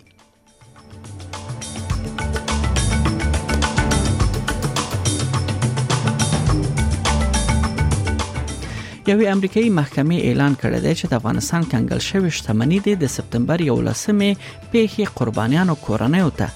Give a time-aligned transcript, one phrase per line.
[9.11, 14.31] یوې امریکایي محکمې اعلان کړی دی چې د افغانستان کنګل شوی شتمنۍ د سپتمبر 11مې
[14.71, 16.47] پیښې قربانیانو کورنۍ ته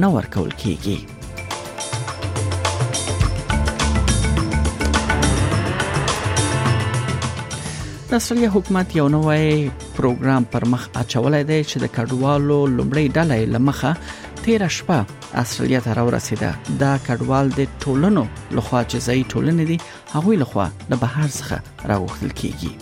[0.00, 0.98] نه ورکول کیږي
[8.10, 9.48] د استرالیا حکومت یو نوې
[10.00, 13.92] پروګرام پر مخ اچولای دی چې د کډوالو لومړی ډله لمخه
[14.42, 15.04] تیر شپه
[15.34, 18.24] اصلیت را ورسیده دا کډوال د ټولنو
[18.56, 19.76] لخوا چې ځای ټولنې دي
[20.14, 21.56] هغه لخوا د بهر څخه
[21.90, 22.72] راوخل کیږي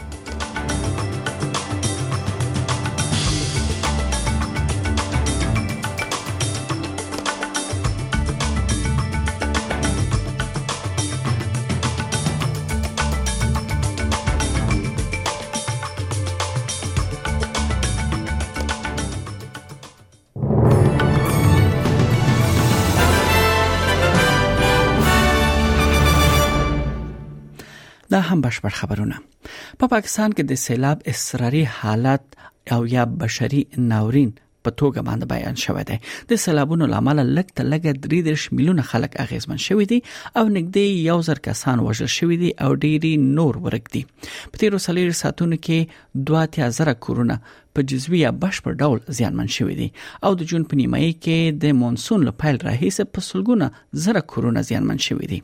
[28.19, 29.17] دا هم بشپړ خبرونه
[29.49, 32.37] په پا پاکستان کې د سیلاب اصراری حالت
[32.77, 33.59] او یا بشري
[33.91, 35.99] ناورین په توګه باندې بیان شوی دی
[36.33, 40.97] د سیلابونو لامل لک ته لګ درې درش میلیونه خلک اغیزمن شوی دي او نږدې
[41.11, 45.59] یو زر کسان وژل شوی دي او ډيري نور ورک دي په تیر سالیر ساتونو
[45.67, 50.81] کې 2000 کورونا په جزوی یا بشپړ ډول زیانمن شوی دي او د جون په
[50.83, 55.41] نیمایي کې د مونسون له پیل راهیسه په سلګونه زره کورونا زیانمن شوی دي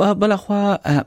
[0.00, 0.54] په بل خو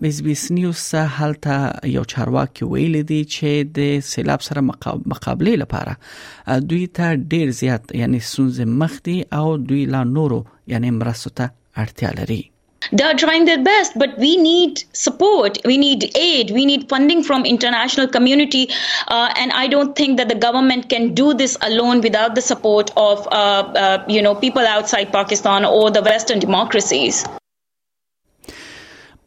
[0.08, 0.82] اس بي اس نیوز
[1.18, 1.54] هلته
[1.94, 8.20] یو چارواکي ویل دي چې د سیلاب سره مقابله لپاره دوی ته ډیر زیات یعنی
[8.32, 10.38] سونز مخدي او دوی لا نورو
[10.74, 11.50] یعنی مرستو ته
[11.84, 12.38] اړتیا لري
[13.00, 17.24] They are trying their best, but we need support, we need aid, we need funding
[17.30, 18.62] from international community,
[19.16, 22.94] uh, and I don't think that the government can do this alone without the support
[23.08, 23.40] of uh,
[23.86, 27.24] uh, you know people outside Pakistan or the Western democracies.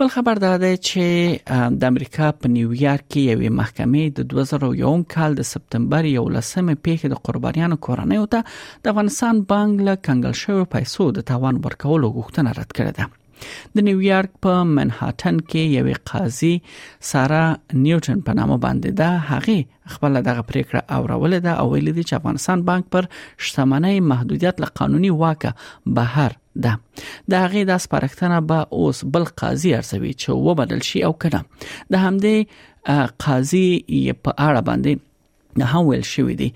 [0.00, 1.04] بل خبر دا دی چې
[1.84, 7.22] د امریکا په نیویارک کې یوې محکمې د 2001 کال د سپتمبر 11مې پیښې د
[7.28, 8.40] قربانیانو کورنۍ او ته
[8.86, 13.04] د افغانستان بانک له کنګل شوی پیسو د تاوان ورکولو غوښتنه رد کړې ده
[13.74, 16.52] د نیویارک په منهاتن کې یوې قاضي
[17.10, 17.42] سارا
[17.84, 19.56] نیوټن په نامه باندې ده هغه
[19.96, 23.08] خپل دغه پریکړه اورولې ده او ویل دي چې افغانستان بانک پر
[23.46, 25.54] شتمنۍ محدودیت له قانوني واکه
[25.98, 26.36] بهر
[26.68, 26.74] ده
[27.30, 31.42] د هغه د سپارښتنه به اوس بل قاضي ارسوي چې و بدل شي او کنه
[31.66, 35.04] د همدې قاضي په اړه باندې
[35.66, 36.48] هم ویل شوې دي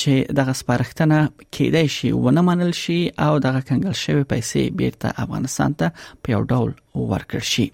[0.00, 1.18] چې دغه سپارښتنه
[1.58, 5.86] کېدای شي ونه منل شي او دغه کنګل شوی پیسې بیرته افغانستان ته
[6.22, 6.70] په یو ډول
[7.14, 7.66] ورکړ شي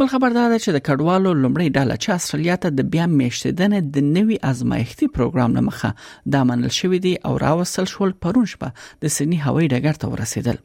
[0.00, 4.06] بل خبر دا چې د کډوالو لومړی ډله چې استرالیا ته د بیا میشتیدنه د
[4.14, 5.90] نوي ازمایښتي پروګرام لمخه
[6.34, 8.70] د منل شوې دي او راوصل شول پرون شپه
[9.06, 10.60] د سنی هوایي ډګر ته ورسیدل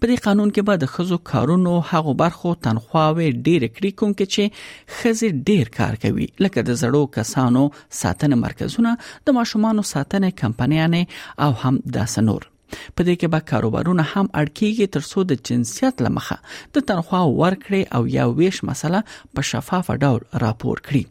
[0.00, 4.26] په دې قانون کې به د خزو کارونو هغو برخو تنخواوې ډېر کړی کوم کې
[4.34, 7.64] چې خزي ډېر کار کوي لکه د زړو کسانو
[8.02, 8.92] ساتنه مرکزونه
[9.30, 14.86] د ماشومانو ساتنه کمپنیانې او هم د سنور په دې کې به کاروبارونه هم اړکیږي
[14.96, 16.36] ترڅو د جنسیت لمخه
[16.76, 19.02] د تنخوا ورکړې او یا ویش مسله
[19.36, 21.04] په شفاف ډول راپور کړي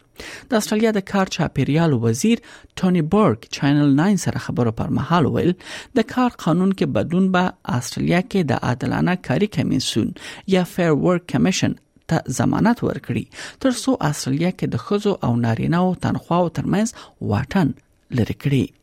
[0.50, 2.42] د استرالیا د کار چاپیریال وزیر
[2.82, 5.52] ټونی برګ چینل 9 سره خبرو پر مهال ویل
[6.00, 10.14] د کار قانون کې بدون به استرالیا کې د عادلانه کاري کمیسون
[10.56, 11.78] یا فیر ورک کمیشن
[12.14, 17.78] ته ضمانت ورکړي ترڅو استرالیا کې د خزو او نارینه او تنخواو ترمنځ واټن
[18.22, 18.76] لري کړي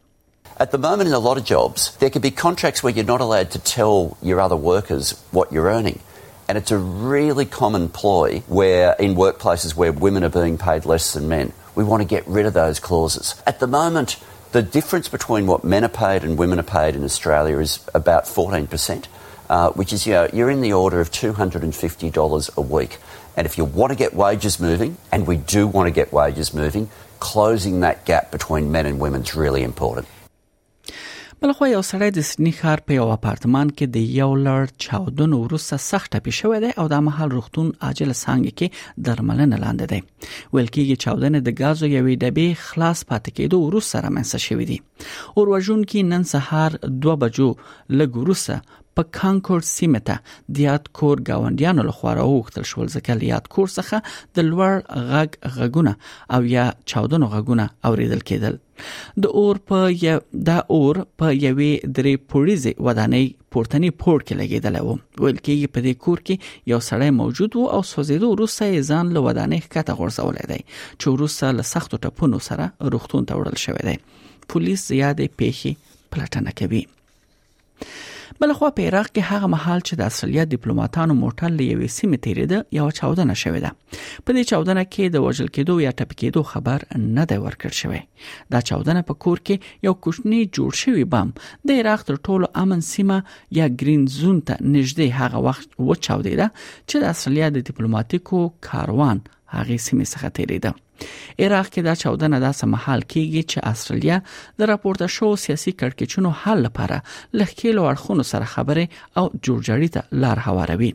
[0.62, 3.22] At the moment, in a lot of jobs, there could be contracts where you're not
[3.24, 3.96] allowed to tell
[4.30, 5.96] your other workers what you're earning.
[6.48, 11.12] And it's a really common ploy where in workplaces where women are being paid less
[11.14, 11.52] than men.
[11.74, 13.34] We want to get rid of those clauses.
[13.46, 14.18] At the moment,
[14.52, 18.24] the difference between what men are paid and women are paid in Australia is about
[18.26, 19.06] 14%,
[19.48, 22.98] uh, which is, you know, you're in the order of $250 a week.
[23.36, 26.54] And if you want to get wages moving, and we do want to get wages
[26.54, 26.88] moving,
[27.18, 30.06] closing that gap between men and women is really important.
[31.44, 35.74] بلخو یو سړی د سنی ښار په یو اپارتمان کې د یو لړ چاودنو وروسته
[35.90, 39.98] سخت ټپي شوی دی او د محل روغتون عاجل سانګ کې درملنه لاندې دی
[40.54, 44.78] ویل کېږي چاودنه د غازو یوې ډبې خلاص پاتې کېدو وروسته رامنځته شوې دي
[45.42, 47.50] اور وژن کې نن سهار 2 بجو
[47.98, 53.48] لګ وروسته په کانکور سیمه ته د یاد کور گاونډیانو لخوا راوختل شول ځکه یاد
[53.56, 55.94] کور څخه د لوړ غږ غږونه
[56.36, 58.58] او یا چاودنو غږونه اوریدل کېدل
[59.24, 60.14] د اور په یا
[60.50, 63.26] د اور په یوې درې پولیسي ودانۍ
[63.56, 64.96] پورتنی پورت کې لګیدل وو
[65.26, 69.26] ویل کې په دې کور کې یو سړی موجود وو او سوزیدو روسه ځان له
[69.28, 70.62] ودانۍ ښکته غورځولې دی
[71.00, 76.58] چې روسه له سختو ټپونو سره روغتون ته وړل شوې ده پولیس زیاتې پیښې پلټنه
[76.62, 76.82] کوي
[78.40, 82.86] بلخو په عراق کې هغه محل چې د اصليت ډیپلوماټانو موټل لوي سیمه تیریده یو
[82.98, 86.86] چاودنه شوې ده په دې چاودنه کې د وژل کېدو یا ټپ کېدو خبر
[87.18, 88.00] نه دی ورکړ شوی
[88.54, 91.34] دا چاودنه په کور کې یو کوچنی جوړ شوی بم
[91.70, 93.18] د عراق تر ټولو امن سیمه
[93.60, 99.22] یا گرین زون ته نږدې هغه وخت و چاودیده چې د اصليت ډیپلوماټیکو کاروان
[99.58, 100.74] هغه سیمه څخه تیریده
[101.40, 104.16] عراق کې دا چاودنه داسې محل کېږي چې استرالیا
[104.62, 106.98] د راپورته شو سیاسي کړکېچونو حل لپاره
[107.40, 108.84] لخکېلو اړخونو سره خبرې
[109.20, 110.92] او جوړجاړي ته لار هواروي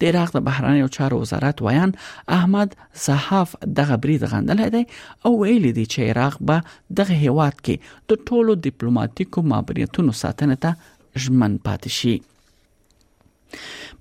[0.00, 1.90] د عراق د بهراني چارو وزارت ویان
[2.36, 2.74] احمد
[3.06, 4.82] صحاف دغه برید غندل دی
[5.26, 6.66] او ویلي دی چې عراق به
[7.02, 12.14] دغه هیواد کې د ټولو ډیپلوماټیکو ماموریتونو ساتنه ته ژمن پاتې شي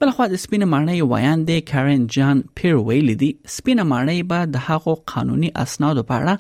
[0.02, 4.64] بل خو د سپینه مارنۍ وایاندې کارن جان پیر ویل دي سپینه مارنۍ به د
[4.68, 6.36] هغو قانوني اسنادو په اړه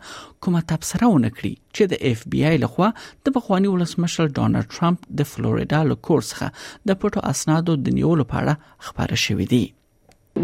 [0.45, 2.89] کومه تبصره ونه کړي چې د اف بی آی لخوا
[3.27, 6.47] د بخوانی ولسمشر ډونالد ترامپ د فلوریدا له کورسخه
[6.87, 9.63] د پټو اسنادو د نیولو په اړه خبره شوې ده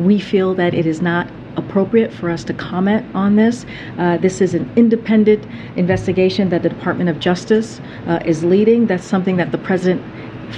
[0.07, 1.25] We feel that it is not
[1.61, 3.61] appropriate for us to comment on this.
[3.75, 5.45] Uh, this is an independent
[5.83, 8.81] investigation that the Department of Justice uh, is leading.
[8.91, 10.01] That's something that the President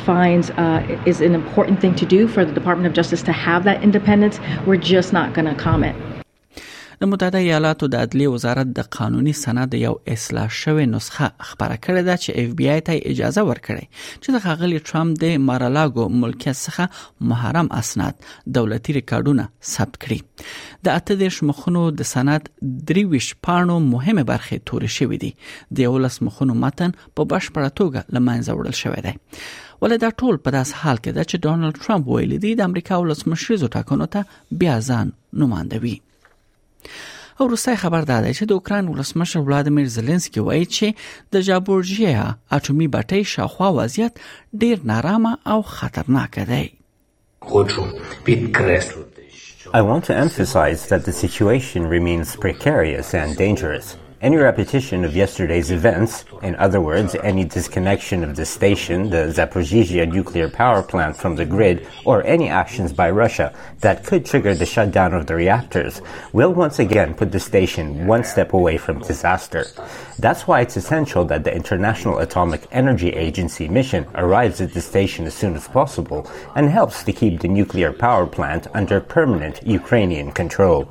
[0.05, 3.63] finds uh, is an important thing to do for the Department of Justice to have
[3.63, 4.39] that independence.
[4.65, 5.95] We're just not going to comment.
[7.01, 12.01] د متحده ایالاتو د عدلیه وزارت د قانوني سند یو اصلاح شوی نسخه خبره کړې
[12.07, 13.85] ده چې اف بی آی ته اجازه ورکړي
[14.21, 18.19] چې د خاغلی ټرمپ د مارالاګو ملکیت څخه محرم اسناد
[18.57, 22.51] دولتي ریکارډونه ثبت کړي د اته دیش مخونو د سند
[22.91, 25.31] دریوش پاڼو مهمه برخه تور شوې دي
[25.79, 29.15] د یولس مخونو متن په بشپړه توګه لمنځه وړل شوی دی
[29.83, 32.95] ولې دا ټول په داس حال کې ده چې ډونلډ ټرمپ ویلي دی د امریکا
[32.99, 34.21] ولسمشریزو ټاکنو ته
[34.61, 35.07] بیا ځان
[35.41, 35.97] نوماندوي
[37.39, 40.87] او روسي خبر دادې چې د اوکران ولسمشر ولادمیر زيلنسکي وایي چې
[41.33, 42.23] د جابورجیا
[42.57, 44.13] اټومي بټۍ شاوخوا وضعیت
[44.63, 46.65] ډیر نارامه او خطرناک دی
[49.79, 53.87] I want to emphasize that the situation remains precarious and dangerous.
[54.21, 60.05] Any repetition of yesterday's events, in other words, any disconnection of the station, the Zaporizhia
[60.11, 64.65] nuclear power plant from the grid, or any actions by Russia that could trigger the
[64.65, 66.01] shutdown of the reactors,
[66.33, 69.65] will once again put the station one step away from disaster.
[70.19, 75.27] That's why it's essential that the International Atomic Energy Agency mission arrives at the station
[75.27, 80.33] as soon as possible and helps to keep the nuclear power plant under permanent Ukrainian
[80.33, 80.89] control.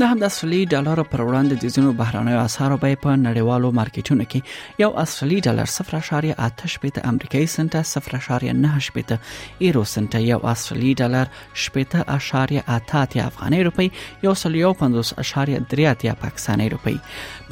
[0.00, 4.24] د هم د اصلي ډالر پر وړاندې د ځینو بهرانيو اسعارو بیه په نړیوالو مارکیټونو
[4.34, 9.18] کې یو اصلي ډالر 0.8 پېته امریکایي سنت 0.9 پېته
[9.66, 11.32] ایرو سنت یو اصلي ډالر
[11.64, 13.88] شپېته اشاریه اته افغاني روپی
[14.28, 16.96] یو سل یو 50.3 پاکستاني روپی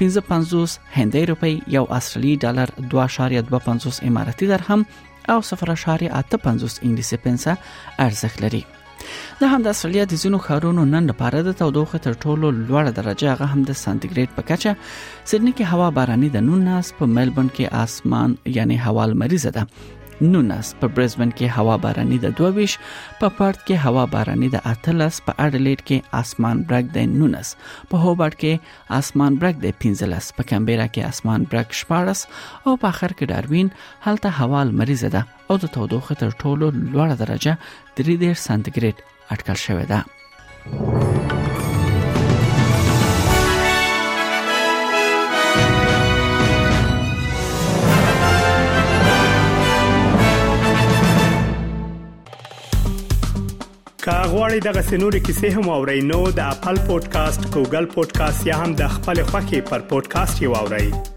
[0.01, 4.87] 55 هندۍ روپی یو اصلي ډالر 2.25 اماراتي درهم
[5.31, 8.65] او 0.85 انګلیسي پنسه ارزښت لري
[9.41, 13.29] د هم د استرالیا د زینو خارونو نن لپاره د تودوخه تر ټولو لوړه درجه
[13.33, 14.73] هغه هم د سانتیګریډ په کچه
[15.31, 19.65] سېډني کې هوا باراني د نن ناس په ملبورن کې اسمان یعنی هوا مریضه ده
[20.35, 22.73] نونس په برزبن کې هوا باراني د 22
[23.21, 27.53] په پارت کې هوا باراني د 18 په اډلېټ کې اسمان برګ د نونس
[27.91, 32.27] په هوبرټ کې اسمان برګ د 15 په کمبيرا کې اسمان برګ 14
[32.67, 33.75] او په اخر کې داروین
[34.09, 37.53] هلته هوا مریضه ده او د تودوخې تر ټولو لوړه درجه
[37.99, 38.97] 3.0 سانتیګریډ
[39.31, 40.01] اټکل شوې ده
[54.09, 58.97] کاغوري دغه سنوري کیسې هم او رینو د خپل پودکاسټ ګوګل پودکاسټ یا هم د
[58.97, 61.17] خپل خاكي پر پودکاسټ یو اورئ